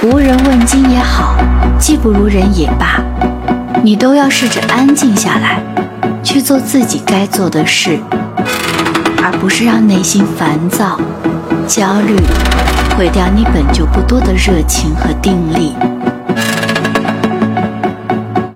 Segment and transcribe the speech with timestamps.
[0.00, 1.36] 无人问津也好
[1.76, 3.02] 技不如人也罢
[3.82, 5.60] 你都要试着安静下来
[6.22, 7.98] 去做自己该做的事
[9.20, 11.00] 而不是让内心烦躁
[11.66, 12.14] 焦虑
[12.96, 15.47] 毁掉你本就不多的热情和定